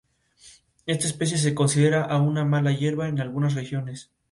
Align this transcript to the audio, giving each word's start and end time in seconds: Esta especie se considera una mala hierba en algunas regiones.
Esta 0.87 1.05
especie 1.05 1.37
se 1.37 1.53
considera 1.53 2.17
una 2.19 2.43
mala 2.43 2.71
hierba 2.73 3.07
en 3.07 3.19
algunas 3.19 3.53
regiones. 3.53 4.09